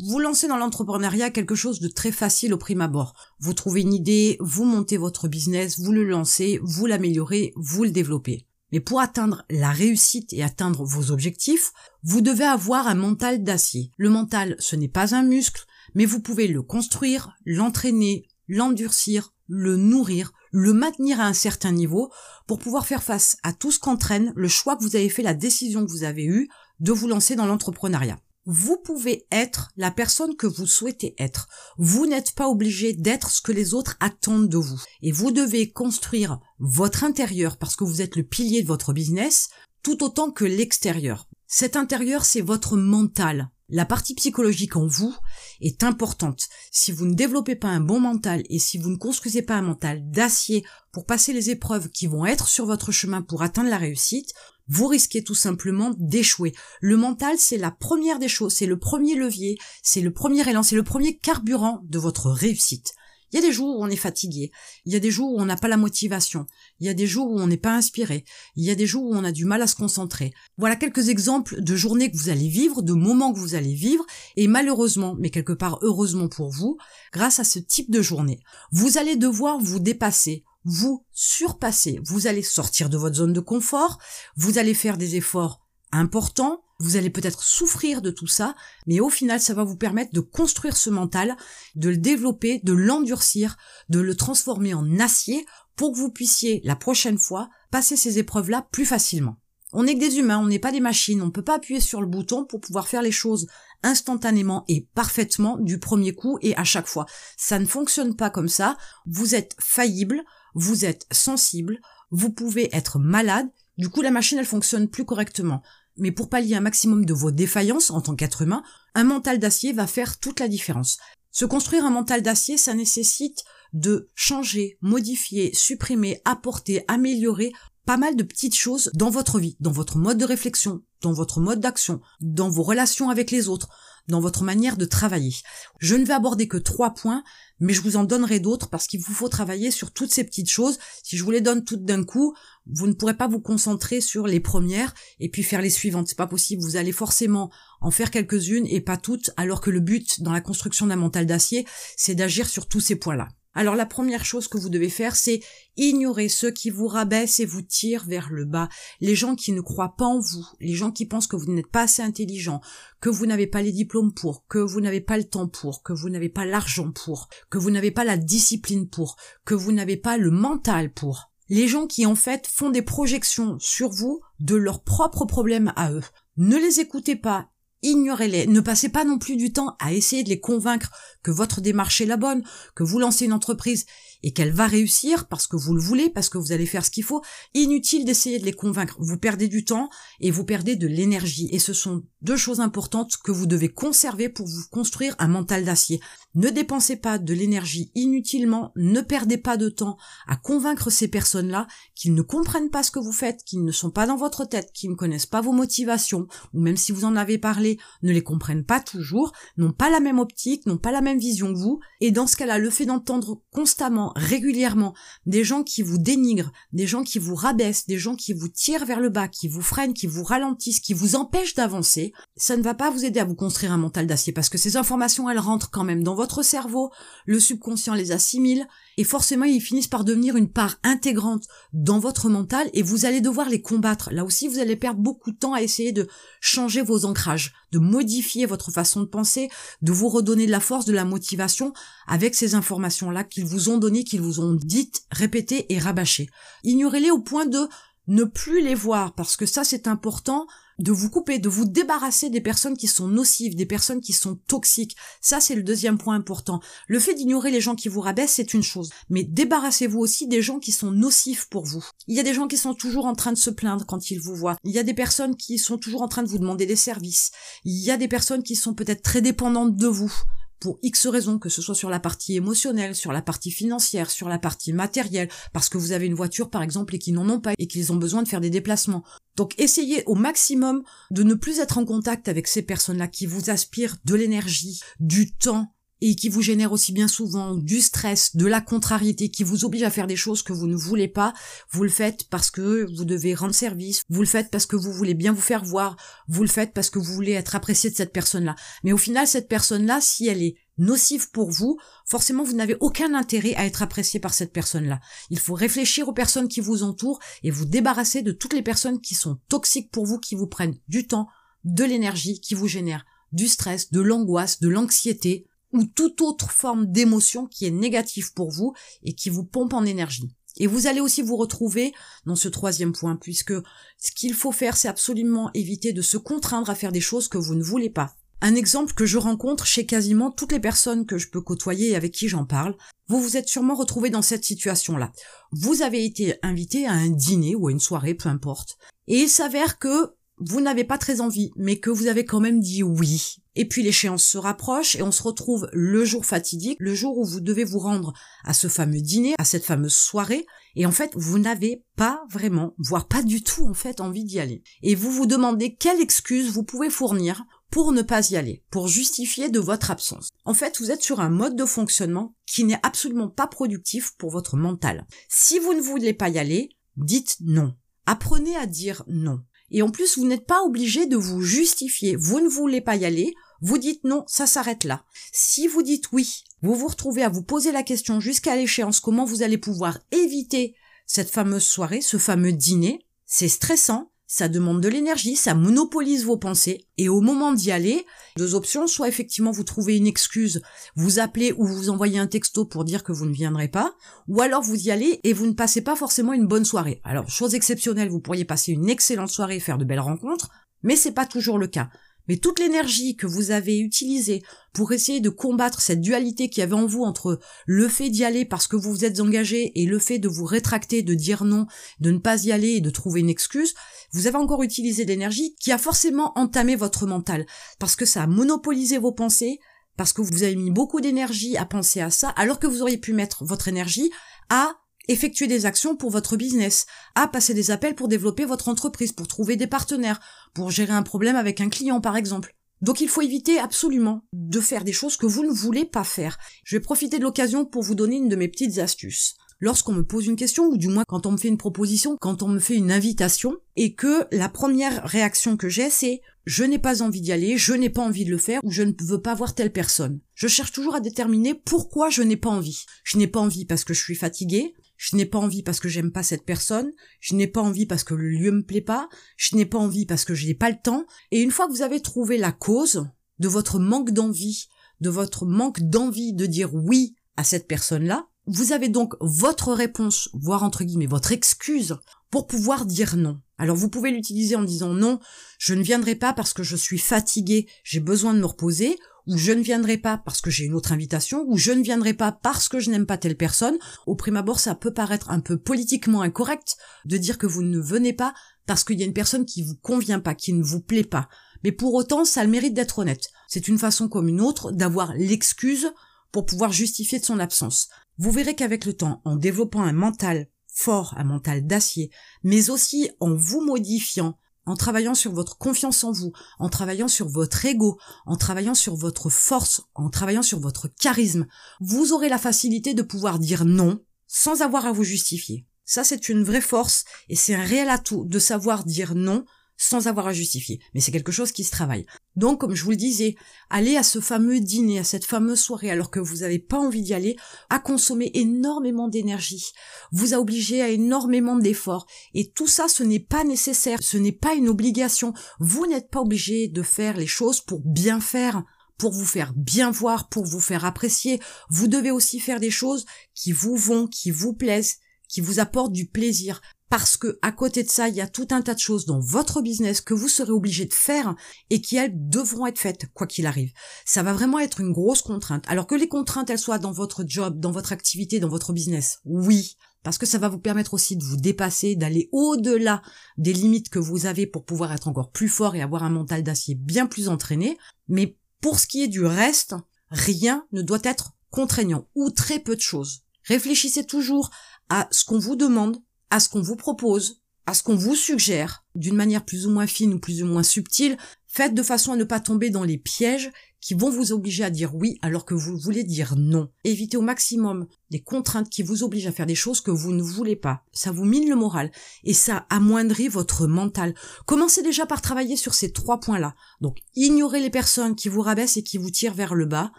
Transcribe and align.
Vous 0.00 0.20
lancez 0.20 0.46
dans 0.46 0.58
l'entrepreneuriat 0.58 1.30
quelque 1.30 1.56
chose 1.56 1.80
de 1.80 1.88
très 1.88 2.12
facile 2.12 2.54
au 2.54 2.56
prime 2.56 2.82
abord. 2.82 3.14
Vous 3.40 3.52
trouvez 3.52 3.80
une 3.80 3.92
idée, 3.92 4.36
vous 4.38 4.64
montez 4.64 4.96
votre 4.96 5.26
business, 5.26 5.80
vous 5.80 5.90
le 5.90 6.04
lancez, 6.04 6.60
vous 6.62 6.86
l'améliorez, 6.86 7.52
vous 7.56 7.82
le 7.82 7.90
développez. 7.90 8.46
Mais 8.70 8.78
pour 8.78 9.00
atteindre 9.00 9.44
la 9.50 9.72
réussite 9.72 10.32
et 10.32 10.44
atteindre 10.44 10.84
vos 10.84 11.10
objectifs, 11.10 11.72
vous 12.04 12.20
devez 12.20 12.44
avoir 12.44 12.86
un 12.86 12.94
mental 12.94 13.42
d'acier. 13.42 13.90
Le 13.96 14.08
mental, 14.08 14.54
ce 14.60 14.76
n'est 14.76 14.86
pas 14.86 15.16
un 15.16 15.22
muscle, 15.22 15.64
mais 15.94 16.04
vous 16.04 16.20
pouvez 16.20 16.46
le 16.46 16.62
construire, 16.62 17.34
l'entraîner, 17.44 18.28
l'endurcir, 18.46 19.34
le 19.48 19.76
nourrir, 19.76 20.32
le 20.52 20.74
maintenir 20.74 21.20
à 21.20 21.26
un 21.26 21.32
certain 21.32 21.72
niveau 21.72 22.12
pour 22.46 22.60
pouvoir 22.60 22.86
faire 22.86 23.02
face 23.02 23.36
à 23.42 23.52
tout 23.52 23.72
ce 23.72 23.80
qu'entraîne 23.80 24.32
le 24.36 24.48
choix 24.48 24.76
que 24.76 24.84
vous 24.84 24.94
avez 24.94 25.08
fait, 25.08 25.22
la 25.22 25.34
décision 25.34 25.84
que 25.84 25.90
vous 25.90 26.04
avez 26.04 26.24
eue 26.24 26.48
de 26.78 26.92
vous 26.92 27.08
lancer 27.08 27.34
dans 27.34 27.46
l'entrepreneuriat. 27.46 28.20
Vous 28.50 28.78
pouvez 28.78 29.26
être 29.30 29.72
la 29.76 29.90
personne 29.90 30.34
que 30.34 30.46
vous 30.46 30.66
souhaitez 30.66 31.14
être. 31.18 31.48
Vous 31.76 32.06
n'êtes 32.06 32.32
pas 32.32 32.48
obligé 32.48 32.94
d'être 32.94 33.30
ce 33.30 33.42
que 33.42 33.52
les 33.52 33.74
autres 33.74 33.98
attendent 34.00 34.48
de 34.48 34.56
vous. 34.56 34.80
Et 35.02 35.12
vous 35.12 35.32
devez 35.32 35.70
construire 35.70 36.40
votre 36.58 37.04
intérieur 37.04 37.58
parce 37.58 37.76
que 37.76 37.84
vous 37.84 38.00
êtes 38.00 38.16
le 38.16 38.22
pilier 38.22 38.62
de 38.62 38.66
votre 38.66 38.94
business 38.94 39.50
tout 39.82 40.02
autant 40.02 40.30
que 40.30 40.46
l'extérieur. 40.46 41.28
Cet 41.46 41.76
intérieur, 41.76 42.24
c'est 42.24 42.40
votre 42.40 42.78
mental. 42.78 43.50
La 43.68 43.84
partie 43.84 44.14
psychologique 44.14 44.76
en 44.76 44.86
vous 44.86 45.14
est 45.60 45.82
importante. 45.82 46.44
Si 46.72 46.90
vous 46.90 47.04
ne 47.04 47.12
développez 47.12 47.54
pas 47.54 47.68
un 47.68 47.80
bon 47.80 48.00
mental 48.00 48.44
et 48.48 48.58
si 48.58 48.78
vous 48.78 48.88
ne 48.88 48.96
construisez 48.96 49.42
pas 49.42 49.56
un 49.56 49.62
mental 49.62 50.10
d'acier 50.10 50.64
pour 50.90 51.04
passer 51.04 51.34
les 51.34 51.50
épreuves 51.50 51.90
qui 51.90 52.06
vont 52.06 52.24
être 52.24 52.48
sur 52.48 52.64
votre 52.64 52.92
chemin 52.92 53.20
pour 53.20 53.42
atteindre 53.42 53.68
la 53.68 53.76
réussite, 53.76 54.32
vous 54.68 54.86
risquez 54.86 55.24
tout 55.24 55.34
simplement 55.34 55.94
d'échouer. 55.98 56.52
Le 56.80 56.96
mental, 56.96 57.36
c'est 57.38 57.58
la 57.58 57.70
première 57.70 58.18
des 58.18 58.28
choses, 58.28 58.54
c'est 58.54 58.66
le 58.66 58.78
premier 58.78 59.14
levier, 59.14 59.58
c'est 59.82 60.00
le 60.00 60.12
premier 60.12 60.48
élan, 60.48 60.62
c'est 60.62 60.76
le 60.76 60.82
premier 60.82 61.16
carburant 61.16 61.80
de 61.84 61.98
votre 61.98 62.30
réussite. 62.30 62.94
Il 63.30 63.36
y 63.36 63.38
a 63.40 63.46
des 63.46 63.52
jours 63.52 63.76
où 63.76 63.84
on 63.84 63.88
est 63.88 63.96
fatigué, 63.96 64.50
il 64.86 64.92
y 64.92 64.96
a 64.96 65.00
des 65.00 65.10
jours 65.10 65.32
où 65.32 65.38
on 65.38 65.44
n'a 65.44 65.56
pas 65.56 65.68
la 65.68 65.76
motivation, 65.76 66.46
il 66.80 66.86
y 66.86 66.88
a 66.88 66.94
des 66.94 67.06
jours 67.06 67.30
où 67.30 67.38
on 67.38 67.46
n'est 67.46 67.58
pas 67.58 67.74
inspiré, 67.74 68.24
il 68.56 68.64
y 68.64 68.70
a 68.70 68.74
des 68.74 68.86
jours 68.86 69.04
où 69.04 69.14
on 69.14 69.24
a 69.24 69.32
du 69.32 69.44
mal 69.44 69.60
à 69.60 69.66
se 69.66 69.74
concentrer. 69.74 70.32
Voilà 70.56 70.76
quelques 70.76 71.10
exemples 71.10 71.60
de 71.60 71.76
journées 71.76 72.10
que 72.10 72.16
vous 72.16 72.30
allez 72.30 72.48
vivre, 72.48 72.80
de 72.80 72.94
moments 72.94 73.34
que 73.34 73.38
vous 73.38 73.54
allez 73.54 73.74
vivre, 73.74 74.06
et 74.36 74.48
malheureusement, 74.48 75.14
mais 75.18 75.28
quelque 75.28 75.52
part 75.52 75.78
heureusement 75.82 76.28
pour 76.28 76.50
vous, 76.50 76.78
grâce 77.12 77.38
à 77.38 77.44
ce 77.44 77.58
type 77.58 77.90
de 77.90 78.00
journée, 78.00 78.40
vous 78.72 78.96
allez 78.96 79.16
devoir 79.16 79.58
vous 79.58 79.78
dépasser, 79.78 80.44
vous 80.68 81.06
surpasser, 81.12 81.98
vous 82.04 82.26
allez 82.26 82.42
sortir 82.42 82.90
de 82.90 82.98
votre 82.98 83.16
zone 83.16 83.32
de 83.32 83.40
confort, 83.40 83.98
vous 84.36 84.58
allez 84.58 84.74
faire 84.74 84.98
des 84.98 85.16
efforts 85.16 85.66
importants, 85.92 86.62
vous 86.78 86.96
allez 86.96 87.08
peut-être 87.08 87.42
souffrir 87.42 88.02
de 88.02 88.10
tout 88.10 88.26
ça, 88.26 88.54
mais 88.86 89.00
au 89.00 89.08
final, 89.08 89.40
ça 89.40 89.54
va 89.54 89.64
vous 89.64 89.76
permettre 89.76 90.12
de 90.12 90.20
construire 90.20 90.76
ce 90.76 90.90
mental, 90.90 91.36
de 91.74 91.88
le 91.88 91.96
développer, 91.96 92.60
de 92.64 92.74
l'endurcir, 92.74 93.56
de 93.88 93.98
le 93.98 94.14
transformer 94.14 94.74
en 94.74 95.00
acier 95.00 95.46
pour 95.74 95.92
que 95.92 95.98
vous 95.98 96.10
puissiez, 96.10 96.60
la 96.64 96.76
prochaine 96.76 97.18
fois, 97.18 97.48
passer 97.70 97.96
ces 97.96 98.18
épreuves-là 98.18 98.68
plus 98.70 98.84
facilement. 98.84 99.38
On 99.72 99.84
n'est 99.84 99.94
que 99.94 100.00
des 100.00 100.18
humains, 100.18 100.38
on 100.38 100.46
n'est 100.46 100.58
pas 100.58 100.72
des 100.72 100.80
machines, 100.80 101.22
on 101.22 101.26
ne 101.26 101.30
peut 101.30 101.42
pas 101.42 101.56
appuyer 101.56 101.80
sur 101.80 102.00
le 102.02 102.06
bouton 102.06 102.44
pour 102.44 102.60
pouvoir 102.60 102.88
faire 102.88 103.02
les 103.02 103.12
choses 103.12 103.46
instantanément 103.82 104.64
et 104.68 104.88
parfaitement 104.94 105.56
du 105.58 105.78
premier 105.78 106.14
coup 106.14 106.38
et 106.42 106.54
à 106.56 106.64
chaque 106.64 106.88
fois. 106.88 107.06
Ça 107.36 107.58
ne 107.58 107.66
fonctionne 107.66 108.16
pas 108.16 108.30
comme 108.30 108.48
ça, 108.48 108.76
vous 109.06 109.34
êtes 109.34 109.54
faillible, 109.58 110.22
vous 110.54 110.84
êtes 110.84 111.06
sensible, 111.10 111.80
vous 112.10 112.30
pouvez 112.30 112.68
être 112.74 112.98
malade, 112.98 113.48
du 113.76 113.88
coup 113.88 114.02
la 114.02 114.10
machine 114.10 114.38
elle 114.38 114.46
fonctionne 114.46 114.88
plus 114.88 115.04
correctement 115.04 115.62
mais 115.98 116.12
pour 116.12 116.28
pallier 116.28 116.54
un 116.54 116.60
maximum 116.60 117.04
de 117.04 117.12
vos 117.12 117.30
défaillances 117.30 117.90
en 117.90 118.00
tant 118.00 118.14
qu'être 118.14 118.42
humain, 118.42 118.62
un 118.94 119.04
mental 119.04 119.38
d'acier 119.38 119.72
va 119.72 119.86
faire 119.86 120.18
toute 120.18 120.40
la 120.40 120.48
différence. 120.48 120.98
Se 121.30 121.44
construire 121.44 121.84
un 121.84 121.90
mental 121.90 122.22
d'acier, 122.22 122.56
ça 122.56 122.74
nécessite 122.74 123.44
de 123.72 124.08
changer, 124.14 124.78
modifier, 124.80 125.54
supprimer, 125.54 126.20
apporter, 126.24 126.84
améliorer 126.88 127.52
pas 127.84 127.96
mal 127.96 128.16
de 128.16 128.22
petites 128.22 128.56
choses 128.56 128.90
dans 128.94 129.10
votre 129.10 129.38
vie, 129.38 129.56
dans 129.60 129.72
votre 129.72 129.98
mode 129.98 130.18
de 130.18 130.24
réflexion, 130.24 130.82
dans 131.02 131.12
votre 131.12 131.40
mode 131.40 131.60
d'action, 131.60 132.00
dans 132.20 132.50
vos 132.50 132.62
relations 132.62 133.10
avec 133.10 133.30
les 133.30 133.48
autres, 133.48 133.68
dans 134.08 134.20
votre 134.20 134.42
manière 134.42 134.76
de 134.76 134.84
travailler. 134.84 135.34
Je 135.78 135.94
ne 135.94 136.04
vais 136.04 136.14
aborder 136.14 136.48
que 136.48 136.56
trois 136.56 136.94
points, 136.94 137.22
mais 137.60 137.74
je 137.74 137.82
vous 137.82 137.96
en 137.96 138.04
donnerai 138.04 138.40
d'autres 138.40 138.68
parce 138.70 138.86
qu'il 138.86 139.00
vous 139.00 139.12
faut 139.12 139.28
travailler 139.28 139.70
sur 139.70 139.92
toutes 139.92 140.12
ces 140.12 140.24
petites 140.24 140.50
choses. 140.50 140.78
Si 141.02 141.16
je 141.16 141.24
vous 141.24 141.30
les 141.30 141.40
donne 141.40 141.64
toutes 141.64 141.84
d'un 141.84 142.04
coup, 142.04 142.34
vous 142.66 142.86
ne 142.86 142.94
pourrez 142.94 143.16
pas 143.16 143.28
vous 143.28 143.40
concentrer 143.40 144.00
sur 144.00 144.26
les 144.26 144.40
premières 144.40 144.94
et 145.20 145.28
puis 145.28 145.42
faire 145.42 145.62
les 145.62 145.70
suivantes. 145.70 146.08
C'est 146.08 146.16
pas 146.16 146.26
possible. 146.26 146.62
Vous 146.62 146.76
allez 146.76 146.92
forcément 146.92 147.50
en 147.80 147.90
faire 147.90 148.10
quelques-unes 148.10 148.66
et 148.66 148.80
pas 148.80 148.96
toutes, 148.96 149.30
alors 149.36 149.60
que 149.60 149.70
le 149.70 149.80
but 149.80 150.22
dans 150.22 150.32
la 150.32 150.40
construction 150.40 150.86
d'un 150.86 150.96
mental 150.96 151.26
d'acier, 151.26 151.66
c'est 151.96 152.14
d'agir 152.14 152.48
sur 152.48 152.66
tous 152.66 152.80
ces 152.80 152.96
points-là. 152.96 153.28
Alors 153.58 153.74
la 153.74 153.86
première 153.86 154.24
chose 154.24 154.46
que 154.46 154.56
vous 154.56 154.68
devez 154.68 154.88
faire, 154.88 155.16
c'est 155.16 155.40
ignorer 155.76 156.28
ceux 156.28 156.52
qui 156.52 156.70
vous 156.70 156.86
rabaissent 156.86 157.40
et 157.40 157.44
vous 157.44 157.60
tirent 157.60 158.04
vers 158.04 158.30
le 158.30 158.44
bas, 158.44 158.68
les 159.00 159.16
gens 159.16 159.34
qui 159.34 159.50
ne 159.50 159.60
croient 159.60 159.96
pas 159.98 160.04
en 160.04 160.20
vous, 160.20 160.46
les 160.60 160.74
gens 160.74 160.92
qui 160.92 161.06
pensent 161.06 161.26
que 161.26 161.34
vous 161.34 161.52
n'êtes 161.52 161.66
pas 161.66 161.82
assez 161.82 162.00
intelligent, 162.00 162.60
que 163.00 163.08
vous 163.08 163.26
n'avez 163.26 163.48
pas 163.48 163.60
les 163.60 163.72
diplômes 163.72 164.14
pour, 164.14 164.46
que 164.46 164.60
vous 164.60 164.80
n'avez 164.80 165.00
pas 165.00 165.16
le 165.18 165.24
temps 165.24 165.48
pour, 165.48 165.82
que 165.82 165.92
vous 165.92 166.08
n'avez 166.08 166.28
pas 166.28 166.44
l'argent 166.44 166.92
pour, 166.92 167.28
que 167.50 167.58
vous 167.58 167.72
n'avez 167.72 167.90
pas 167.90 168.04
la 168.04 168.16
discipline 168.16 168.88
pour, 168.88 169.16
que 169.44 169.56
vous 169.56 169.72
n'avez 169.72 169.96
pas 169.96 170.18
le 170.18 170.30
mental 170.30 170.92
pour. 170.92 171.32
Les 171.48 171.66
gens 171.66 171.88
qui 171.88 172.06
en 172.06 172.14
fait 172.14 172.46
font 172.46 172.70
des 172.70 172.82
projections 172.82 173.56
sur 173.58 173.88
vous 173.88 174.20
de 174.38 174.54
leurs 174.54 174.84
propres 174.84 175.24
problèmes 175.24 175.72
à 175.74 175.90
eux. 175.90 176.04
Ne 176.36 176.58
les 176.58 176.78
écoutez 176.78 177.16
pas, 177.16 177.48
ignorez-les. 177.82 178.46
Ne 178.46 178.60
passez 178.60 178.88
pas 178.88 179.04
non 179.04 179.18
plus 179.18 179.36
du 179.36 179.52
temps 179.52 179.76
à 179.80 179.92
essayer 179.92 180.24
de 180.24 180.28
les 180.28 180.40
convaincre 180.40 180.90
que 181.22 181.30
votre 181.30 181.60
démarche 181.60 182.00
est 182.00 182.06
la 182.06 182.16
bonne, 182.16 182.42
que 182.74 182.82
vous 182.82 182.98
lancez 182.98 183.24
une 183.24 183.32
entreprise 183.32 183.86
et 184.22 184.32
qu'elle 184.32 184.52
va 184.52 184.66
réussir 184.66 185.28
parce 185.28 185.46
que 185.46 185.56
vous 185.56 185.74
le 185.74 185.80
voulez, 185.80 186.10
parce 186.10 186.28
que 186.28 186.38
vous 186.38 186.52
allez 186.52 186.66
faire 186.66 186.84
ce 186.84 186.90
qu'il 186.90 187.04
faut. 187.04 187.22
Inutile 187.54 188.04
d'essayer 188.04 188.38
de 188.38 188.44
les 188.44 188.52
convaincre. 188.52 188.96
Vous 188.98 189.18
perdez 189.18 189.48
du 189.48 189.64
temps 189.64 189.88
et 190.20 190.30
vous 190.30 190.44
perdez 190.44 190.76
de 190.76 190.86
l'énergie. 190.86 191.48
Et 191.52 191.58
ce 191.58 191.72
sont 191.72 192.04
deux 192.22 192.36
choses 192.36 192.60
importantes 192.60 193.16
que 193.22 193.32
vous 193.32 193.46
devez 193.46 193.68
conserver 193.68 194.28
pour 194.28 194.46
vous 194.46 194.64
construire 194.70 195.14
un 195.18 195.28
mental 195.28 195.64
d'acier. 195.64 196.00
Ne 196.34 196.50
dépensez 196.50 196.96
pas 196.96 197.18
de 197.18 197.34
l'énergie 197.34 197.90
inutilement, 197.94 198.72
ne 198.76 199.00
perdez 199.00 199.38
pas 199.38 199.56
de 199.56 199.68
temps 199.68 199.96
à 200.26 200.36
convaincre 200.36 200.90
ces 200.90 201.08
personnes-là 201.08 201.66
qu'ils 201.94 202.14
ne 202.14 202.22
comprennent 202.22 202.70
pas 202.70 202.82
ce 202.82 202.90
que 202.90 202.98
vous 202.98 203.12
faites, 203.12 203.42
qu'ils 203.44 203.64
ne 203.64 203.72
sont 203.72 203.90
pas 203.90 204.06
dans 204.06 204.16
votre 204.16 204.44
tête, 204.44 204.70
qu'ils 204.72 204.90
ne 204.90 204.94
connaissent 204.94 205.26
pas 205.26 205.40
vos 205.40 205.52
motivations, 205.52 206.26
ou 206.54 206.60
même 206.60 206.76
si 206.76 206.92
vous 206.92 207.04
en 207.04 207.16
avez 207.16 207.38
parlé, 207.38 207.78
ne 208.02 208.12
les 208.12 208.22
comprennent 208.22 208.64
pas 208.64 208.80
toujours, 208.80 209.32
n'ont 209.56 209.72
pas 209.72 209.90
la 209.90 210.00
même 210.00 210.18
optique, 210.18 210.66
n'ont 210.66 210.78
pas 210.78 210.92
la 210.92 211.00
même 211.00 211.18
vision 211.18 211.52
que 211.52 211.58
vous, 211.58 211.80
et 212.00 212.10
dans 212.10 212.26
ce 212.26 212.36
cas-là, 212.36 212.58
le 212.58 212.70
fait 212.70 212.86
d'entendre 212.86 213.42
constamment, 213.52 214.07
régulièrement, 214.16 214.94
des 215.26 215.44
gens 215.44 215.62
qui 215.62 215.82
vous 215.82 215.98
dénigrent, 215.98 216.52
des 216.72 216.86
gens 216.86 217.04
qui 217.04 217.18
vous 217.18 217.34
rabaissent, 217.34 217.86
des 217.86 217.98
gens 217.98 218.16
qui 218.16 218.32
vous 218.32 218.48
tirent 218.48 218.84
vers 218.84 219.00
le 219.00 219.08
bas, 219.08 219.28
qui 219.28 219.48
vous 219.48 219.62
freinent, 219.62 219.94
qui 219.94 220.06
vous 220.06 220.24
ralentissent, 220.24 220.80
qui 220.80 220.94
vous 220.94 221.16
empêchent 221.16 221.54
d'avancer, 221.54 222.12
ça 222.36 222.56
ne 222.56 222.62
va 222.62 222.74
pas 222.74 222.90
vous 222.90 223.04
aider 223.04 223.20
à 223.20 223.24
vous 223.24 223.34
construire 223.34 223.72
un 223.72 223.78
mental 223.78 224.06
d'acier 224.06 224.32
parce 224.32 224.48
que 224.48 224.58
ces 224.58 224.76
informations, 224.76 225.28
elles 225.28 225.38
rentrent 225.38 225.70
quand 225.70 225.84
même 225.84 226.02
dans 226.02 226.14
votre 226.14 226.42
cerveau, 226.42 226.90
le 227.26 227.40
subconscient 227.40 227.94
les 227.94 228.12
assimile, 228.12 228.66
et 228.96 229.04
forcément 229.04 229.44
ils 229.44 229.60
finissent 229.60 229.86
par 229.86 230.04
devenir 230.04 230.36
une 230.36 230.50
part 230.50 230.76
intégrante 230.82 231.44
dans 231.72 232.00
votre 232.00 232.28
mental 232.28 232.68
et 232.74 232.82
vous 232.82 233.04
allez 233.04 233.20
devoir 233.20 233.48
les 233.48 233.62
combattre. 233.62 234.10
Là 234.12 234.24
aussi, 234.24 234.48
vous 234.48 234.58
allez 234.58 234.76
perdre 234.76 235.00
beaucoup 235.00 235.30
de 235.30 235.36
temps 235.36 235.54
à 235.54 235.62
essayer 235.62 235.92
de 235.92 236.08
changer 236.40 236.82
vos 236.82 237.04
ancrages, 237.04 237.54
de 237.72 237.78
modifier 237.78 238.46
votre 238.46 238.70
façon 238.70 239.00
de 239.00 239.06
penser, 239.06 239.48
de 239.82 239.92
vous 239.92 240.08
redonner 240.08 240.46
de 240.46 240.50
la 240.50 240.60
force, 240.60 240.84
de 240.84 240.92
la 240.92 241.04
motivation 241.04 241.72
avec 242.06 242.34
ces 242.34 242.54
informations-là 242.54 243.24
qu'ils 243.24 243.44
vous 243.44 243.68
ont 243.68 243.78
données, 243.78 243.97
qu'ils 244.04 244.20
vous 244.20 244.40
ont 244.40 244.54
dites, 244.54 245.02
répétées 245.10 245.72
et 245.72 245.78
rabâchées. 245.78 246.28
Ignorez-les 246.64 247.10
au 247.10 247.20
point 247.20 247.46
de 247.46 247.68
ne 248.06 248.24
plus 248.24 248.62
les 248.62 248.74
voir 248.74 249.14
parce 249.14 249.36
que 249.36 249.46
ça 249.46 249.64
c'est 249.64 249.86
important 249.86 250.46
de 250.78 250.92
vous 250.92 251.10
couper, 251.10 251.38
de 251.38 251.48
vous 251.48 251.64
débarrasser 251.64 252.30
des 252.30 252.40
personnes 252.40 252.76
qui 252.76 252.86
sont 252.86 253.08
nocives, 253.08 253.56
des 253.56 253.66
personnes 253.66 254.00
qui 254.00 254.12
sont 254.12 254.36
toxiques. 254.46 254.96
Ça, 255.20 255.40
c'est 255.40 255.56
le 255.56 255.62
deuxième 255.62 255.98
point 255.98 256.14
important. 256.14 256.60
Le 256.86 257.00
fait 257.00 257.14
d'ignorer 257.14 257.50
les 257.50 257.60
gens 257.60 257.74
qui 257.74 257.88
vous 257.88 258.00
rabaissent, 258.00 258.34
c'est 258.34 258.54
une 258.54 258.62
chose. 258.62 258.90
Mais 259.10 259.24
débarrassez-vous 259.24 259.98
aussi 259.98 260.28
des 260.28 260.40
gens 260.40 260.60
qui 260.60 260.72
sont 260.72 260.92
nocifs 260.92 261.48
pour 261.48 261.64
vous. 261.64 261.84
Il 262.06 262.16
y 262.16 262.20
a 262.20 262.22
des 262.22 262.34
gens 262.34 262.46
qui 262.46 262.56
sont 262.56 262.74
toujours 262.74 263.06
en 263.06 263.14
train 263.14 263.32
de 263.32 263.38
se 263.38 263.50
plaindre 263.50 263.86
quand 263.86 264.10
ils 264.10 264.20
vous 264.20 264.36
voient. 264.36 264.56
Il 264.64 264.72
y 264.72 264.78
a 264.78 264.84
des 264.84 264.94
personnes 264.94 265.36
qui 265.36 265.58
sont 265.58 265.78
toujours 265.78 266.02
en 266.02 266.08
train 266.08 266.22
de 266.22 266.28
vous 266.28 266.38
demander 266.38 266.66
des 266.66 266.76
services. 266.76 267.32
Il 267.64 267.82
y 267.82 267.90
a 267.90 267.96
des 267.96 268.08
personnes 268.08 268.42
qui 268.42 268.54
sont 268.54 268.74
peut-être 268.74 269.02
très 269.02 269.20
dépendantes 269.20 269.76
de 269.76 269.86
vous 269.88 270.12
pour 270.60 270.78
X 270.82 271.06
raisons, 271.06 271.38
que 271.38 271.48
ce 271.48 271.62
soit 271.62 271.74
sur 271.74 271.90
la 271.90 272.00
partie 272.00 272.36
émotionnelle, 272.36 272.94
sur 272.94 273.12
la 273.12 273.22
partie 273.22 273.50
financière, 273.50 274.10
sur 274.10 274.28
la 274.28 274.38
partie 274.38 274.72
matérielle, 274.72 275.28
parce 275.52 275.68
que 275.68 275.78
vous 275.78 275.92
avez 275.92 276.06
une 276.06 276.14
voiture 276.14 276.50
par 276.50 276.62
exemple 276.62 276.94
et 276.94 276.98
qu'ils 276.98 277.14
n'en 277.14 277.28
ont 277.28 277.40
pas 277.40 277.54
et 277.58 277.66
qu'ils 277.66 277.92
ont 277.92 277.96
besoin 277.96 278.22
de 278.22 278.28
faire 278.28 278.40
des 278.40 278.50
déplacements. 278.50 279.04
Donc 279.36 279.54
essayez 279.58 280.02
au 280.06 280.14
maximum 280.14 280.82
de 281.10 281.22
ne 281.22 281.34
plus 281.34 281.60
être 281.60 281.78
en 281.78 281.84
contact 281.84 282.28
avec 282.28 282.48
ces 282.48 282.62
personnes-là 282.62 283.08
qui 283.08 283.26
vous 283.26 283.50
aspirent 283.50 283.96
de 284.04 284.14
l'énergie, 284.14 284.80
du 284.98 285.32
temps 285.32 285.72
et 286.00 286.14
qui 286.14 286.28
vous 286.28 286.42
génère 286.42 286.72
aussi 286.72 286.92
bien 286.92 287.08
souvent 287.08 287.54
du 287.54 287.80
stress, 287.80 288.36
de 288.36 288.46
la 288.46 288.60
contrariété, 288.60 289.28
qui 289.30 289.44
vous 289.44 289.64
oblige 289.64 289.82
à 289.82 289.90
faire 289.90 290.06
des 290.06 290.16
choses 290.16 290.42
que 290.42 290.52
vous 290.52 290.66
ne 290.66 290.76
voulez 290.76 291.08
pas, 291.08 291.32
vous 291.70 291.82
le 291.82 291.88
faites 291.88 292.28
parce 292.28 292.50
que 292.50 292.86
vous 292.96 293.04
devez 293.04 293.34
rendre 293.34 293.54
service, 293.54 294.02
vous 294.08 294.20
le 294.20 294.26
faites 294.26 294.50
parce 294.50 294.66
que 294.66 294.76
vous 294.76 294.92
voulez 294.92 295.14
bien 295.14 295.32
vous 295.32 295.40
faire 295.40 295.64
voir, 295.64 295.96
vous 296.28 296.42
le 296.42 296.48
faites 296.48 296.72
parce 296.72 296.90
que 296.90 296.98
vous 296.98 297.12
voulez 297.12 297.32
être 297.32 297.56
apprécié 297.56 297.90
de 297.90 297.96
cette 297.96 298.12
personne-là. 298.12 298.54
Mais 298.84 298.92
au 298.92 298.98
final, 298.98 299.26
cette 299.26 299.48
personne-là, 299.48 300.00
si 300.00 300.28
elle 300.28 300.42
est 300.42 300.56
nocive 300.78 301.30
pour 301.30 301.50
vous, 301.50 301.78
forcément 302.06 302.44
vous 302.44 302.54
n'avez 302.54 302.76
aucun 302.80 303.14
intérêt 303.14 303.54
à 303.56 303.66
être 303.66 303.82
apprécié 303.82 304.20
par 304.20 304.32
cette 304.32 304.52
personne-là. 304.52 305.00
Il 305.30 305.38
faut 305.38 305.54
réfléchir 305.54 306.08
aux 306.08 306.12
personnes 306.12 306.48
qui 306.48 306.60
vous 306.60 306.84
entourent 306.84 307.18
et 307.42 307.50
vous 307.50 307.64
débarrasser 307.64 308.22
de 308.22 308.32
toutes 308.32 308.52
les 308.52 308.62
personnes 308.62 309.00
qui 309.00 309.16
sont 309.16 309.38
toxiques 309.48 309.90
pour 309.90 310.06
vous, 310.06 310.18
qui 310.18 310.36
vous 310.36 310.46
prennent 310.46 310.78
du 310.86 311.06
temps, 311.06 311.28
de 311.64 311.84
l'énergie, 311.84 312.40
qui 312.40 312.54
vous 312.54 312.68
génèrent 312.68 313.04
du 313.32 313.48
stress, 313.48 313.90
de 313.90 314.00
l'angoisse, 314.00 314.60
de 314.60 314.68
l'anxiété, 314.68 315.46
ou 315.72 315.84
toute 315.84 316.20
autre 316.20 316.50
forme 316.50 316.86
d'émotion 316.86 317.46
qui 317.46 317.66
est 317.66 317.70
négative 317.70 318.32
pour 318.32 318.50
vous 318.50 318.74
et 319.02 319.14
qui 319.14 319.30
vous 319.30 319.44
pompe 319.44 319.74
en 319.74 319.84
énergie. 319.84 320.30
Et 320.58 320.66
vous 320.66 320.86
allez 320.86 321.00
aussi 321.00 321.22
vous 321.22 321.36
retrouver 321.36 321.92
dans 322.26 322.34
ce 322.34 322.48
troisième 322.48 322.92
point, 322.92 323.16
puisque 323.16 323.52
ce 323.52 324.10
qu'il 324.14 324.34
faut 324.34 324.52
faire, 324.52 324.76
c'est 324.76 324.88
absolument 324.88 325.50
éviter 325.54 325.92
de 325.92 326.02
se 326.02 326.16
contraindre 326.16 326.70
à 326.70 326.74
faire 326.74 326.92
des 326.92 327.00
choses 327.00 327.28
que 327.28 327.38
vous 327.38 327.54
ne 327.54 327.62
voulez 327.62 327.90
pas. 327.90 328.14
Un 328.40 328.54
exemple 328.54 328.94
que 328.94 329.06
je 329.06 329.18
rencontre 329.18 329.66
chez 329.66 329.84
quasiment 329.84 330.30
toutes 330.30 330.52
les 330.52 330.60
personnes 330.60 331.06
que 331.06 331.18
je 331.18 331.28
peux 331.28 331.40
côtoyer 331.40 331.90
et 331.90 331.96
avec 331.96 332.12
qui 332.12 332.28
j'en 332.28 332.44
parle, 332.44 332.76
vous 333.08 333.20
vous 333.20 333.36
êtes 333.36 333.48
sûrement 333.48 333.74
retrouvé 333.74 334.10
dans 334.10 334.22
cette 334.22 334.44
situation-là. 334.44 335.12
Vous 335.50 335.82
avez 335.82 336.04
été 336.04 336.36
invité 336.42 336.86
à 336.86 336.92
un 336.92 337.08
dîner 337.08 337.56
ou 337.56 337.68
à 337.68 337.72
une 337.72 337.80
soirée, 337.80 338.14
peu 338.14 338.28
importe, 338.28 338.78
et 339.08 339.18
il 339.18 339.28
s'avère 339.28 339.78
que 339.78 340.14
vous 340.40 340.60
n'avez 340.60 340.84
pas 340.84 340.98
très 340.98 341.20
envie, 341.20 341.50
mais 341.56 341.80
que 341.80 341.90
vous 341.90 342.06
avez 342.06 342.24
quand 342.24 342.38
même 342.38 342.60
dit 342.60 342.84
oui. 342.84 343.38
Et 343.58 343.66
puis 343.66 343.82
l'échéance 343.82 344.22
se 344.22 344.38
rapproche 344.38 344.94
et 344.94 345.02
on 345.02 345.10
se 345.10 345.20
retrouve 345.20 345.68
le 345.72 346.04
jour 346.04 346.24
fatidique, 346.24 346.78
le 346.78 346.94
jour 346.94 347.18
où 347.18 347.24
vous 347.24 347.40
devez 347.40 347.64
vous 347.64 347.80
rendre 347.80 348.12
à 348.44 348.54
ce 348.54 348.68
fameux 348.68 349.00
dîner, 349.00 349.34
à 349.36 349.44
cette 349.44 349.64
fameuse 349.64 349.96
soirée, 349.96 350.46
et 350.76 350.86
en 350.86 350.92
fait 350.92 351.10
vous 351.16 351.40
n'avez 351.40 351.84
pas 351.96 352.22
vraiment, 352.30 352.76
voire 352.78 353.08
pas 353.08 353.24
du 353.24 353.42
tout 353.42 353.66
en 353.66 353.74
fait 353.74 354.00
envie 354.00 354.22
d'y 354.22 354.38
aller. 354.38 354.62
Et 354.84 354.94
vous 354.94 355.10
vous 355.10 355.26
demandez 355.26 355.74
quelle 355.74 356.00
excuse 356.00 356.52
vous 356.52 356.62
pouvez 356.62 356.88
fournir 356.88 357.46
pour 357.68 357.90
ne 357.90 358.02
pas 358.02 358.30
y 358.30 358.36
aller, 358.36 358.62
pour 358.70 358.86
justifier 358.86 359.48
de 359.48 359.58
votre 359.58 359.90
absence. 359.90 360.28
En 360.44 360.54
fait, 360.54 360.78
vous 360.78 360.92
êtes 360.92 361.02
sur 361.02 361.18
un 361.18 361.28
mode 361.28 361.56
de 361.56 361.64
fonctionnement 361.64 362.36
qui 362.46 362.62
n'est 362.62 362.78
absolument 362.84 363.28
pas 363.28 363.48
productif 363.48 364.12
pour 364.18 364.30
votre 364.30 364.56
mental. 364.56 365.04
Si 365.28 365.58
vous 365.58 365.74
ne 365.74 365.80
voulez 365.80 366.14
pas 366.14 366.28
y 366.28 366.38
aller, 366.38 366.68
dites 366.96 367.38
non. 367.40 367.74
Apprenez 368.06 368.54
à 368.54 368.66
dire 368.66 369.02
non. 369.08 369.40
Et 369.70 369.82
en 369.82 369.90
plus, 369.90 370.16
vous 370.16 370.26
n'êtes 370.26 370.46
pas 370.46 370.62
obligé 370.62 371.06
de 371.06 371.16
vous 371.16 371.42
justifier. 371.42 372.16
Vous 372.16 372.40
ne 372.40 372.48
voulez 372.48 372.80
pas 372.80 372.96
y 372.96 373.04
aller, 373.04 373.34
vous 373.60 373.78
dites 373.78 374.04
non, 374.04 374.24
ça 374.26 374.46
s'arrête 374.46 374.84
là. 374.84 375.04
Si 375.32 375.66
vous 375.66 375.82
dites 375.82 376.12
oui, 376.12 376.44
vous 376.62 376.74
vous 376.74 376.88
retrouvez 376.88 377.22
à 377.22 377.28
vous 377.28 377.42
poser 377.42 377.72
la 377.72 377.82
question 377.82 378.20
jusqu'à 378.20 378.56
l'échéance 378.56 379.00
comment 379.00 379.24
vous 379.24 379.42
allez 379.42 379.58
pouvoir 379.58 379.98
éviter 380.12 380.74
cette 381.06 381.30
fameuse 381.30 381.64
soirée, 381.64 382.00
ce 382.00 382.18
fameux 382.18 382.52
dîner. 382.52 383.06
C'est 383.26 383.48
stressant, 383.48 384.10
ça 384.30 384.48
demande 384.48 384.82
de 384.82 384.88
l'énergie, 384.88 385.36
ça 385.36 385.54
monopolise 385.54 386.24
vos 386.24 386.36
pensées, 386.36 386.86
et 386.98 387.08
au 387.08 387.22
moment 387.22 387.54
d'y 387.54 387.72
aller, 387.72 388.04
deux 388.36 388.54
options, 388.54 388.86
soit 388.86 389.08
effectivement 389.08 389.50
vous 389.50 389.64
trouvez 389.64 389.96
une 389.96 390.06
excuse, 390.06 390.60
vous 390.96 391.18
appelez 391.18 391.52
ou 391.56 391.66
vous 391.66 391.88
envoyez 391.88 392.18
un 392.18 392.26
texto 392.26 392.66
pour 392.66 392.84
dire 392.84 393.04
que 393.04 393.12
vous 393.12 393.24
ne 393.24 393.32
viendrez 393.32 393.68
pas, 393.68 393.94
ou 394.28 394.42
alors 394.42 394.62
vous 394.62 394.76
y 394.76 394.90
allez 394.90 395.18
et 395.24 395.32
vous 395.32 395.46
ne 395.46 395.52
passez 395.52 395.80
pas 395.80 395.96
forcément 395.96 396.34
une 396.34 396.46
bonne 396.46 396.66
soirée. 396.66 397.00
Alors, 397.04 397.30
chose 397.30 397.54
exceptionnelle, 397.54 398.10
vous 398.10 398.20
pourriez 398.20 398.44
passer 398.44 398.72
une 398.72 398.90
excellente 398.90 399.30
soirée 399.30 399.56
et 399.56 399.60
faire 399.60 399.78
de 399.78 399.86
belles 399.86 399.98
rencontres, 399.98 400.50
mais 400.82 400.94
c'est 400.94 401.12
pas 401.12 401.26
toujours 401.26 401.58
le 401.58 401.66
cas. 401.66 401.88
Mais 402.28 402.36
toute 402.36 402.60
l'énergie 402.60 403.16
que 403.16 403.26
vous 403.26 403.50
avez 403.50 403.78
utilisée 403.78 404.42
pour 404.72 404.92
essayer 404.92 405.20
de 405.20 405.30
combattre 405.30 405.80
cette 405.80 406.00
dualité 406.00 406.48
qu'il 406.48 406.60
y 406.60 406.64
avait 406.64 406.74
en 406.74 406.86
vous 406.86 407.02
entre 407.02 407.40
le 407.66 407.88
fait 407.88 408.10
d'y 408.10 408.24
aller 408.24 408.44
parce 408.44 408.66
que 408.66 408.76
vous 408.76 408.92
vous 408.92 409.04
êtes 409.04 409.20
engagé 409.20 409.72
et 409.80 409.86
le 409.86 409.98
fait 409.98 410.18
de 410.18 410.28
vous 410.28 410.44
rétracter, 410.44 411.02
de 411.02 411.14
dire 411.14 411.44
non, 411.44 411.66
de 412.00 412.10
ne 412.10 412.18
pas 412.18 412.44
y 412.44 412.52
aller 412.52 412.72
et 412.72 412.80
de 412.80 412.90
trouver 412.90 413.20
une 413.20 413.30
excuse, 413.30 413.74
vous 414.12 414.26
avez 414.26 414.36
encore 414.36 414.62
utilisé 414.62 415.04
l'énergie 415.04 415.56
qui 415.58 415.72
a 415.72 415.78
forcément 415.78 416.32
entamé 416.38 416.76
votre 416.76 417.06
mental. 417.06 417.46
Parce 417.78 417.96
que 417.96 418.06
ça 418.06 418.22
a 418.22 418.26
monopolisé 418.26 418.98
vos 418.98 419.12
pensées, 419.12 419.58
parce 419.96 420.12
que 420.12 420.22
vous 420.22 420.42
avez 420.42 420.56
mis 420.56 420.70
beaucoup 420.70 421.00
d'énergie 421.00 421.56
à 421.56 421.64
penser 421.64 422.00
à 422.00 422.10
ça, 422.10 422.28
alors 422.30 422.60
que 422.60 422.66
vous 422.66 422.82
auriez 422.82 422.98
pu 422.98 423.12
mettre 423.12 423.44
votre 423.44 423.68
énergie 423.68 424.10
à 424.48 424.76
effectuer 425.08 425.46
des 425.46 425.66
actions 425.66 425.96
pour 425.96 426.10
votre 426.10 426.36
business, 426.36 426.86
à 427.14 427.26
passer 427.26 427.54
des 427.54 427.70
appels 427.70 427.94
pour 427.94 428.08
développer 428.08 428.44
votre 428.44 428.68
entreprise, 428.68 429.12
pour 429.12 429.28
trouver 429.28 429.56
des 429.56 429.66
partenaires, 429.66 430.20
pour 430.54 430.70
gérer 430.70 430.92
un 430.92 431.02
problème 431.02 431.36
avec 431.36 431.60
un 431.60 431.68
client 431.68 432.00
par 432.00 432.16
exemple. 432.16 432.54
Donc 432.80 433.00
il 433.00 433.08
faut 433.08 433.22
éviter 433.22 433.58
absolument 433.58 434.22
de 434.32 434.60
faire 434.60 434.84
des 434.84 434.92
choses 434.92 435.16
que 435.16 435.26
vous 435.26 435.42
ne 435.42 435.50
voulez 435.50 435.84
pas 435.84 436.04
faire. 436.04 436.38
Je 436.64 436.76
vais 436.76 436.80
profiter 436.80 437.18
de 437.18 437.24
l'occasion 437.24 437.64
pour 437.64 437.82
vous 437.82 437.94
donner 437.94 438.16
une 438.16 438.28
de 438.28 438.36
mes 438.36 438.48
petites 438.48 438.78
astuces. 438.78 439.34
Lorsqu'on 439.60 439.92
me 439.92 440.04
pose 440.04 440.28
une 440.28 440.36
question, 440.36 440.66
ou 440.66 440.76
du 440.76 440.86
moins 440.86 441.02
quand 441.08 441.26
on 441.26 441.32
me 441.32 441.36
fait 441.36 441.48
une 441.48 441.58
proposition, 441.58 442.16
quand 442.20 442.44
on 442.44 442.48
me 442.48 442.60
fait 442.60 442.76
une 442.76 442.92
invitation, 442.92 443.56
et 443.74 443.94
que 443.94 444.24
la 444.30 444.48
première 444.48 445.02
réaction 445.04 445.56
que 445.56 445.68
j'ai 445.68 445.90
c'est 445.90 446.20
je 446.46 446.64
n'ai 446.64 446.78
pas 446.78 447.02
envie 447.02 447.20
d'y 447.20 447.32
aller, 447.32 447.58
je 447.58 447.74
n'ai 447.74 447.90
pas 447.90 448.00
envie 448.00 448.24
de 448.24 448.30
le 448.30 448.38
faire, 448.38 448.60
ou 448.62 448.70
je 448.70 448.82
ne 448.82 448.92
veux 449.02 449.20
pas 449.20 449.34
voir 449.34 449.54
telle 449.54 449.72
personne. 449.72 450.20
Je 450.34 450.46
cherche 450.46 450.72
toujours 450.72 450.94
à 450.94 451.00
déterminer 451.00 451.54
pourquoi 451.54 452.08
je 452.08 452.22
n'ai 452.22 452.38
pas 452.38 452.48
envie. 452.48 452.86
Je 453.04 453.18
n'ai 453.18 453.26
pas 453.26 453.40
envie 453.40 453.66
parce 453.66 453.84
que 453.84 453.92
je 453.92 454.02
suis 454.02 454.14
fatiguée, 454.14 454.74
je 454.98 455.16
n'ai 455.16 455.24
pas 455.24 455.38
envie 455.38 455.62
parce 455.62 455.80
que 455.80 455.88
j'aime 455.88 456.12
pas 456.12 456.24
cette 456.24 456.44
personne, 456.44 456.90
je 457.20 457.34
n'ai 457.34 457.46
pas 457.46 457.62
envie 457.62 457.86
parce 457.86 458.04
que 458.04 458.14
le 458.14 458.28
lieu 458.28 458.50
me 458.50 458.64
plaît 458.64 458.82
pas, 458.82 459.08
je 459.36 459.56
n'ai 459.56 459.64
pas 459.64 459.78
envie 459.78 460.04
parce 460.04 460.24
que 460.24 460.34
je 460.34 460.46
n'ai 460.46 460.54
pas 460.54 460.68
le 460.68 460.76
temps. 460.82 461.06
Et 461.30 461.40
une 461.40 461.52
fois 461.52 461.66
que 461.66 461.72
vous 461.72 461.82
avez 461.82 462.02
trouvé 462.02 462.36
la 462.36 462.52
cause 462.52 463.06
de 463.38 463.48
votre 463.48 463.78
manque 463.78 464.10
d'envie, 464.10 464.66
de 465.00 465.08
votre 465.08 465.46
manque 465.46 465.80
d'envie 465.80 466.34
de 466.34 466.46
dire 466.46 466.74
oui 466.74 467.14
à 467.36 467.44
cette 467.44 467.68
personne-là, 467.68 468.26
vous 468.46 468.72
avez 468.72 468.88
donc 468.88 469.14
votre 469.20 469.72
réponse, 469.72 470.30
voire 470.32 470.64
entre 470.64 470.82
guillemets 470.82 471.06
votre 471.06 471.32
excuse 471.32 471.96
pour 472.30 472.46
pouvoir 472.46 472.84
dire 472.84 473.16
non. 473.16 473.40
Alors 473.56 473.76
vous 473.76 473.90
pouvez 473.90 474.10
l'utiliser 474.10 474.56
en 474.56 474.64
disant 474.64 474.94
non, 474.94 475.20
je 475.58 475.74
ne 475.74 475.82
viendrai 475.82 476.16
pas 476.16 476.32
parce 476.32 476.52
que 476.52 476.62
je 476.62 476.76
suis 476.76 476.98
fatigué, 476.98 477.68
j'ai 477.84 478.00
besoin 478.00 478.34
de 478.34 478.40
me 478.40 478.46
reposer, 478.46 478.98
ou 479.28 479.36
je 479.36 479.52
ne 479.52 479.62
viendrai 479.62 479.98
pas 479.98 480.18
parce 480.18 480.40
que 480.40 480.50
j'ai 480.50 480.64
une 480.64 480.74
autre 480.74 480.92
invitation, 480.92 481.44
ou 481.46 481.56
je 481.56 481.70
ne 481.72 481.82
viendrai 481.82 482.14
pas 482.14 482.32
parce 482.32 482.68
que 482.68 482.80
je 482.80 482.90
n'aime 482.90 483.06
pas 483.06 483.18
telle 483.18 483.36
personne. 483.36 483.78
Au 484.06 484.16
prime 484.16 484.36
abord, 484.36 484.58
ça 484.58 484.74
peut 484.74 484.92
paraître 484.92 485.30
un 485.30 485.40
peu 485.40 485.58
politiquement 485.58 486.22
incorrect 486.22 486.76
de 487.04 487.18
dire 487.18 487.38
que 487.38 487.46
vous 487.46 487.62
ne 487.62 487.78
venez 487.78 488.12
pas 488.12 488.34
parce 488.66 488.84
qu'il 488.84 488.98
y 488.98 489.02
a 489.02 489.06
une 489.06 489.12
personne 489.12 489.44
qui 489.44 489.62
vous 489.62 489.76
convient 489.76 490.20
pas, 490.20 490.34
qui 490.34 490.52
ne 490.52 490.62
vous 490.62 490.80
plaît 490.80 491.04
pas. 491.04 491.28
Mais 491.62 491.72
pour 491.72 491.94
autant, 491.94 492.24
ça 492.24 492.40
a 492.40 492.44
le 492.44 492.50
mérite 492.50 492.74
d'être 492.74 492.98
honnête. 492.98 493.28
C'est 493.48 493.68
une 493.68 493.78
façon 493.78 494.08
comme 494.08 494.28
une 494.28 494.40
autre 494.40 494.72
d'avoir 494.72 495.14
l'excuse 495.14 495.92
pour 496.32 496.46
pouvoir 496.46 496.72
justifier 496.72 497.18
de 497.18 497.24
son 497.24 497.38
absence. 497.38 497.88
Vous 498.16 498.30
verrez 498.30 498.54
qu'avec 498.54 498.84
le 498.84 498.94
temps, 498.94 499.20
en 499.24 499.36
développant 499.36 499.82
un 499.82 499.92
mental 499.92 500.48
fort, 500.72 501.14
un 501.16 501.24
mental 501.24 501.66
d'acier, 501.66 502.10
mais 502.44 502.70
aussi 502.70 503.10
en 503.20 503.34
vous 503.34 503.60
modifiant, 503.60 504.38
en 504.68 504.76
travaillant 504.76 505.14
sur 505.14 505.32
votre 505.32 505.56
confiance 505.56 506.04
en 506.04 506.12
vous, 506.12 506.32
en 506.58 506.68
travaillant 506.68 507.08
sur 507.08 507.26
votre 507.26 507.64
ego, 507.64 507.98
en 508.26 508.36
travaillant 508.36 508.74
sur 508.74 508.96
votre 508.96 509.30
force, 509.30 509.80
en 509.94 510.10
travaillant 510.10 510.42
sur 510.42 510.60
votre 510.60 510.88
charisme, 510.88 511.46
vous 511.80 512.12
aurez 512.12 512.28
la 512.28 512.36
facilité 512.36 512.92
de 512.92 513.02
pouvoir 513.02 513.38
dire 513.38 513.64
non 513.64 514.00
sans 514.26 514.60
avoir 514.60 514.84
à 514.84 514.92
vous 514.92 515.04
justifier. 515.04 515.66
Ça, 515.86 516.04
c'est 516.04 516.28
une 516.28 516.44
vraie 516.44 516.60
force 516.60 517.06
et 517.30 517.34
c'est 517.34 517.54
un 517.54 517.64
réel 517.64 517.88
atout 517.88 518.26
de 518.26 518.38
savoir 518.38 518.84
dire 518.84 519.14
non 519.14 519.46
sans 519.78 520.08
avoir 520.08 520.26
à 520.26 520.32
justifier. 520.34 520.80
Mais 520.92 521.00
c'est 521.00 521.12
quelque 521.12 521.32
chose 521.32 521.52
qui 521.52 521.64
se 521.64 521.70
travaille. 521.70 522.04
Donc, 522.36 522.60
comme 522.60 522.74
je 522.74 522.84
vous 522.84 522.90
le 522.90 522.96
disais, 522.96 523.36
aller 523.70 523.96
à 523.96 524.02
ce 524.02 524.20
fameux 524.20 524.60
dîner, 524.60 524.98
à 524.98 525.04
cette 525.04 525.24
fameuse 525.24 525.60
soirée, 525.60 525.90
alors 525.90 526.10
que 526.10 526.20
vous 526.20 526.38
n'avez 526.38 526.58
pas 526.58 526.78
envie 526.78 527.02
d'y 527.02 527.14
aller, 527.14 527.36
a 527.70 527.78
consommé 527.78 528.30
énormément 528.34 529.08
d'énergie, 529.08 529.72
vous 530.12 530.34
a 530.34 530.38
obligé 530.38 530.82
à 530.82 530.90
énormément 530.90 531.56
d'efforts. 531.56 532.06
Et 532.34 532.50
tout 532.50 532.66
ça, 532.66 532.88
ce 532.88 533.04
n'est 533.04 533.20
pas 533.20 533.44
nécessaire, 533.44 534.00
ce 534.02 534.18
n'est 534.18 534.32
pas 534.32 534.54
une 534.54 534.68
obligation. 534.68 535.32
Vous 535.60 535.86
n'êtes 535.86 536.10
pas 536.10 536.20
obligé 536.20 536.68
de 536.68 536.82
faire 536.82 537.16
les 537.16 537.26
choses 537.26 537.60
pour 537.60 537.80
bien 537.80 538.20
faire 538.20 538.64
pour 538.98 539.12
vous 539.12 539.24
faire 539.24 539.52
bien 539.54 539.92
voir, 539.92 540.28
pour 540.28 540.44
vous 540.44 540.58
faire 540.58 540.84
apprécier. 540.84 541.40
Vous 541.70 541.86
devez 541.86 542.10
aussi 542.10 542.40
faire 542.40 542.58
des 542.58 542.72
choses 542.72 543.06
qui 543.32 543.52
vous 543.52 543.76
vont, 543.76 544.08
qui 544.08 544.32
vous 544.32 544.52
plaisent, 544.52 544.96
qui 545.28 545.40
vous 545.40 545.60
apportent 545.60 545.92
du 545.92 546.06
plaisir 546.06 546.60
parce 546.90 547.16
que 547.16 547.38
à 547.42 547.52
côté 547.52 547.82
de 547.82 547.90
ça, 547.90 548.08
il 548.08 548.14
y 548.14 548.20
a 548.20 548.26
tout 548.26 548.48
un 548.50 548.62
tas 548.62 548.74
de 548.74 548.78
choses 548.78 549.04
dans 549.04 549.20
votre 549.20 549.60
business 549.60 550.00
que 550.00 550.14
vous 550.14 550.28
serez 550.28 550.52
obligé 550.52 550.86
de 550.86 550.94
faire 550.94 551.34
et 551.70 551.80
qui 551.80 551.96
elles 551.96 552.14
devront 552.14 552.66
être 552.66 552.78
faites 552.78 553.06
quoi 553.12 553.26
qu'il 553.26 553.46
arrive. 553.46 553.72
Ça 554.06 554.22
va 554.22 554.32
vraiment 554.32 554.58
être 554.58 554.80
une 554.80 554.92
grosse 554.92 555.22
contrainte. 555.22 555.64
Alors 555.68 555.86
que 555.86 555.94
les 555.94 556.08
contraintes 556.08 556.50
elles 556.50 556.58
soient 556.58 556.78
dans 556.78 556.92
votre 556.92 557.24
job, 557.26 557.60
dans 557.60 557.72
votre 557.72 557.92
activité, 557.92 558.40
dans 558.40 558.48
votre 558.48 558.72
business. 558.72 559.18
Oui, 559.24 559.76
parce 560.02 560.16
que 560.16 560.26
ça 560.26 560.38
va 560.38 560.48
vous 560.48 560.58
permettre 560.58 560.94
aussi 560.94 561.16
de 561.16 561.24
vous 561.24 561.36
dépasser, 561.36 561.94
d'aller 561.94 562.30
au-delà 562.32 563.02
des 563.36 563.52
limites 563.52 563.90
que 563.90 563.98
vous 563.98 564.26
avez 564.26 564.46
pour 564.46 564.64
pouvoir 564.64 564.92
être 564.92 565.08
encore 565.08 565.30
plus 565.30 565.48
fort 565.48 565.74
et 565.74 565.82
avoir 565.82 566.04
un 566.04 566.10
mental 566.10 566.42
d'acier 566.42 566.74
bien 566.74 567.06
plus 567.06 567.28
entraîné. 567.28 567.76
Mais 568.08 568.38
pour 568.60 568.78
ce 568.78 568.86
qui 568.86 569.02
est 569.02 569.08
du 569.08 569.24
reste, 569.24 569.74
rien 570.10 570.66
ne 570.72 570.82
doit 570.82 571.00
être 571.02 571.32
contraignant 571.50 572.08
ou 572.14 572.30
très 572.30 572.60
peu 572.60 572.76
de 572.76 572.80
choses. 572.80 573.24
Réfléchissez 573.44 574.04
toujours 574.04 574.50
à 574.88 575.08
ce 575.10 575.24
qu'on 575.24 575.38
vous 575.38 575.56
demande, 575.56 575.98
à 576.30 576.40
ce 576.40 576.48
qu'on 576.48 576.62
vous 576.62 576.76
propose, 576.76 577.40
à 577.66 577.74
ce 577.74 577.82
qu'on 577.82 577.96
vous 577.96 578.14
suggère, 578.14 578.84
d'une 578.94 579.14
manière 579.14 579.44
plus 579.44 579.66
ou 579.66 579.70
moins 579.70 579.86
fine 579.86 580.14
ou 580.14 580.18
plus 580.18 580.42
ou 580.42 580.46
moins 580.46 580.62
subtile, 580.62 581.18
faites 581.46 581.74
de 581.74 581.82
façon 581.82 582.12
à 582.12 582.16
ne 582.16 582.24
pas 582.24 582.40
tomber 582.40 582.70
dans 582.70 582.84
les 582.84 582.96
pièges 582.96 583.50
qui 583.80 583.94
vont 583.94 584.10
vous 584.10 584.32
obliger 584.32 584.64
à 584.64 584.70
dire 584.70 584.94
oui 584.94 585.18
alors 585.22 585.44
que 585.44 585.54
vous 585.54 585.76
voulez 585.76 586.02
dire 586.02 586.34
non. 586.36 586.70
Évitez 586.84 587.16
au 587.16 587.22
maximum 587.22 587.86
des 588.10 588.22
contraintes 588.22 588.70
qui 588.70 588.82
vous 588.82 589.02
obligent 589.02 589.26
à 589.26 589.32
faire 589.32 589.46
des 589.46 589.54
choses 589.54 589.80
que 589.80 589.90
vous 589.90 590.12
ne 590.12 590.22
voulez 590.22 590.56
pas. 590.56 590.82
Ça 590.92 591.12
vous 591.12 591.24
mine 591.24 591.48
le 591.48 591.56
moral 591.56 591.90
et 592.24 592.32
ça 592.32 592.66
amoindrit 592.70 593.28
votre 593.28 593.66
mental. 593.66 594.14
Commencez 594.46 594.82
déjà 594.82 595.06
par 595.06 595.22
travailler 595.22 595.56
sur 595.56 595.74
ces 595.74 595.92
trois 595.92 596.20
points-là. 596.20 596.54
Donc, 596.80 596.98
ignorez 597.14 597.60
les 597.60 597.70
personnes 597.70 598.16
qui 598.16 598.28
vous 598.28 598.42
rabaissent 598.42 598.78
et 598.78 598.82
qui 598.82 598.98
vous 598.98 599.10
tirent 599.10 599.34
vers 599.34 599.54
le 599.54 599.66
bas. 599.66 599.92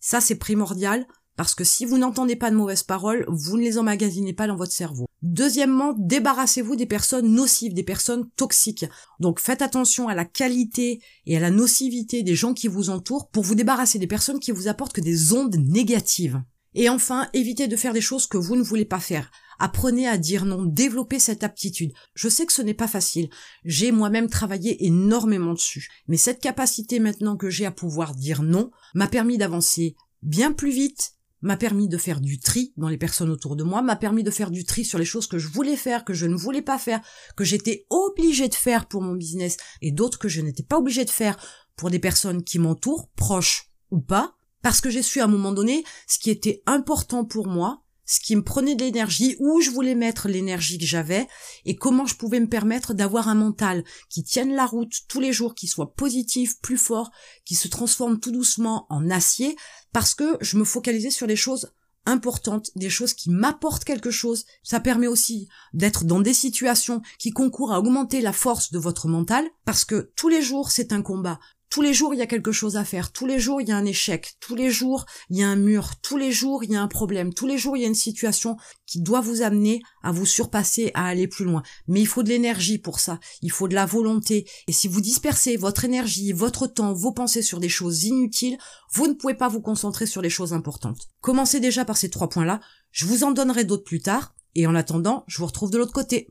Ça, 0.00 0.20
c'est 0.20 0.36
primordial. 0.36 1.06
Parce 1.36 1.54
que 1.54 1.64
si 1.64 1.84
vous 1.84 1.98
n'entendez 1.98 2.36
pas 2.36 2.50
de 2.50 2.56
mauvaises 2.56 2.82
paroles, 2.82 3.24
vous 3.28 3.56
ne 3.56 3.62
les 3.62 3.78
emmagasinez 3.78 4.32
pas 4.34 4.46
dans 4.46 4.56
votre 4.56 4.72
cerveau. 4.72 5.06
Deuxièmement, 5.22 5.94
débarrassez-vous 5.96 6.76
des 6.76 6.86
personnes 6.86 7.32
nocives, 7.32 7.74
des 7.74 7.82
personnes 7.82 8.28
toxiques. 8.36 8.84
Donc 9.18 9.40
faites 9.40 9.62
attention 9.62 10.08
à 10.08 10.14
la 10.14 10.24
qualité 10.24 11.00
et 11.26 11.36
à 11.36 11.40
la 11.40 11.50
nocivité 11.50 12.22
des 12.22 12.34
gens 12.34 12.54
qui 12.54 12.68
vous 12.68 12.90
entourent 12.90 13.28
pour 13.28 13.44
vous 13.44 13.54
débarrasser 13.54 13.98
des 13.98 14.06
personnes 14.06 14.40
qui 14.40 14.50
vous 14.50 14.68
apportent 14.68 14.92
que 14.92 15.00
des 15.00 15.32
ondes 15.32 15.56
négatives. 15.56 16.42
Et 16.74 16.88
enfin, 16.88 17.28
évitez 17.34 17.68
de 17.68 17.76
faire 17.76 17.92
des 17.92 18.00
choses 18.00 18.26
que 18.26 18.38
vous 18.38 18.56
ne 18.56 18.62
voulez 18.62 18.86
pas 18.86 19.00
faire. 19.00 19.30
Apprenez 19.58 20.08
à 20.08 20.18
dire 20.18 20.44
non, 20.44 20.64
développez 20.64 21.18
cette 21.18 21.44
aptitude. 21.44 21.92
Je 22.14 22.28
sais 22.28 22.46
que 22.46 22.52
ce 22.52 22.62
n'est 22.62 22.74
pas 22.74 22.88
facile. 22.88 23.28
J'ai 23.64 23.92
moi-même 23.92 24.28
travaillé 24.28 24.84
énormément 24.86 25.52
dessus. 25.52 25.88
Mais 26.08 26.16
cette 26.16 26.40
capacité 26.40 26.98
maintenant 26.98 27.36
que 27.36 27.50
j'ai 27.50 27.66
à 27.66 27.70
pouvoir 27.70 28.14
dire 28.14 28.42
non 28.42 28.70
m'a 28.94 29.06
permis 29.06 29.38
d'avancer 29.38 29.96
bien 30.22 30.52
plus 30.52 30.70
vite, 30.70 31.14
m'a 31.42 31.56
permis 31.56 31.88
de 31.88 31.98
faire 31.98 32.20
du 32.20 32.38
tri 32.38 32.72
dans 32.76 32.88
les 32.88 32.96
personnes 32.96 33.30
autour 33.30 33.56
de 33.56 33.64
moi, 33.64 33.82
m'a 33.82 33.96
permis 33.96 34.22
de 34.22 34.30
faire 34.30 34.50
du 34.50 34.64
tri 34.64 34.84
sur 34.84 34.98
les 34.98 35.04
choses 35.04 35.26
que 35.26 35.38
je 35.38 35.48
voulais 35.48 35.76
faire, 35.76 36.04
que 36.04 36.14
je 36.14 36.26
ne 36.26 36.36
voulais 36.36 36.62
pas 36.62 36.78
faire, 36.78 37.00
que 37.36 37.44
j'étais 37.44 37.86
obligé 37.90 38.48
de 38.48 38.54
faire 38.54 38.86
pour 38.86 39.02
mon 39.02 39.14
business 39.14 39.56
et 39.80 39.90
d'autres 39.90 40.18
que 40.18 40.28
je 40.28 40.40
n'étais 40.40 40.62
pas 40.62 40.78
obligé 40.78 41.04
de 41.04 41.10
faire 41.10 41.36
pour 41.76 41.90
des 41.90 41.98
personnes 41.98 42.44
qui 42.44 42.58
m'entourent, 42.58 43.10
proches 43.16 43.70
ou 43.90 44.00
pas, 44.00 44.34
parce 44.62 44.80
que 44.80 44.90
j'ai 44.90 45.02
su 45.02 45.20
à 45.20 45.24
un 45.24 45.28
moment 45.28 45.52
donné 45.52 45.84
ce 46.06 46.18
qui 46.18 46.30
était 46.30 46.62
important 46.66 47.24
pour 47.24 47.48
moi 47.48 47.81
ce 48.04 48.20
qui 48.20 48.36
me 48.36 48.42
prenait 48.42 48.74
de 48.74 48.84
l'énergie, 48.84 49.36
où 49.38 49.60
je 49.60 49.70
voulais 49.70 49.94
mettre 49.94 50.28
l'énergie 50.28 50.78
que 50.78 50.84
j'avais, 50.86 51.28
et 51.64 51.76
comment 51.76 52.06
je 52.06 52.16
pouvais 52.16 52.40
me 52.40 52.48
permettre 52.48 52.94
d'avoir 52.94 53.28
un 53.28 53.34
mental 53.34 53.84
qui 54.08 54.24
tienne 54.24 54.54
la 54.54 54.66
route 54.66 54.92
tous 55.08 55.20
les 55.20 55.32
jours, 55.32 55.54
qui 55.54 55.66
soit 55.66 55.94
positif, 55.94 56.60
plus 56.60 56.78
fort, 56.78 57.10
qui 57.44 57.54
se 57.54 57.68
transforme 57.68 58.20
tout 58.20 58.32
doucement 58.32 58.86
en 58.90 59.10
acier, 59.10 59.56
parce 59.92 60.14
que 60.14 60.36
je 60.40 60.56
me 60.56 60.64
focalisais 60.64 61.10
sur 61.10 61.26
les 61.26 61.36
choses 61.36 61.72
importantes, 62.04 62.70
des 62.74 62.90
choses 62.90 63.14
qui 63.14 63.30
m'apportent 63.30 63.84
quelque 63.84 64.10
chose. 64.10 64.44
Ça 64.62 64.80
permet 64.80 65.06
aussi 65.06 65.48
d'être 65.72 66.04
dans 66.04 66.20
des 66.20 66.34
situations 66.34 67.00
qui 67.18 67.30
concourent 67.30 67.72
à 67.72 67.78
augmenter 67.78 68.20
la 68.20 68.32
force 68.32 68.72
de 68.72 68.78
votre 68.78 69.08
mental, 69.08 69.46
parce 69.64 69.84
que 69.84 70.12
tous 70.16 70.28
les 70.28 70.42
jours 70.42 70.70
c'est 70.70 70.92
un 70.92 71.02
combat. 71.02 71.38
Tous 71.72 71.80
les 71.80 71.94
jours, 71.94 72.12
il 72.12 72.18
y 72.18 72.22
a 72.22 72.26
quelque 72.26 72.52
chose 72.52 72.76
à 72.76 72.84
faire. 72.84 73.12
Tous 73.12 73.24
les 73.24 73.38
jours, 73.38 73.62
il 73.62 73.68
y 73.68 73.72
a 73.72 73.76
un 73.78 73.86
échec. 73.86 74.34
Tous 74.40 74.54
les 74.54 74.70
jours, 74.70 75.06
il 75.30 75.38
y 75.38 75.42
a 75.42 75.48
un 75.48 75.56
mur. 75.56 75.96
Tous 76.02 76.18
les 76.18 76.30
jours, 76.30 76.62
il 76.62 76.70
y 76.70 76.76
a 76.76 76.82
un 76.82 76.86
problème. 76.86 77.32
Tous 77.32 77.46
les 77.46 77.56
jours, 77.56 77.78
il 77.78 77.80
y 77.80 77.84
a 77.86 77.88
une 77.88 77.94
situation 77.94 78.58
qui 78.84 79.00
doit 79.00 79.22
vous 79.22 79.40
amener 79.40 79.80
à 80.02 80.12
vous 80.12 80.26
surpasser, 80.26 80.90
à 80.92 81.06
aller 81.06 81.28
plus 81.28 81.46
loin. 81.46 81.62
Mais 81.88 82.02
il 82.02 82.06
faut 82.06 82.22
de 82.22 82.28
l'énergie 82.28 82.76
pour 82.76 83.00
ça. 83.00 83.20
Il 83.40 83.50
faut 83.50 83.68
de 83.68 83.74
la 83.74 83.86
volonté. 83.86 84.46
Et 84.68 84.72
si 84.72 84.86
vous 84.86 85.00
dispersez 85.00 85.56
votre 85.56 85.86
énergie, 85.86 86.34
votre 86.34 86.66
temps, 86.66 86.92
vos 86.92 87.12
pensées 87.12 87.40
sur 87.40 87.58
des 87.58 87.70
choses 87.70 88.04
inutiles, 88.04 88.58
vous 88.92 89.06
ne 89.06 89.14
pouvez 89.14 89.32
pas 89.32 89.48
vous 89.48 89.62
concentrer 89.62 90.04
sur 90.04 90.20
les 90.20 90.28
choses 90.28 90.52
importantes. 90.52 91.08
Commencez 91.22 91.58
déjà 91.58 91.86
par 91.86 91.96
ces 91.96 92.10
trois 92.10 92.28
points-là. 92.28 92.60
Je 92.90 93.06
vous 93.06 93.24
en 93.24 93.30
donnerai 93.30 93.64
d'autres 93.64 93.84
plus 93.84 94.02
tard. 94.02 94.34
Et 94.54 94.66
en 94.66 94.74
attendant, 94.74 95.24
je 95.26 95.38
vous 95.38 95.46
retrouve 95.46 95.70
de 95.70 95.78
l'autre 95.78 95.94
côté. 95.94 96.28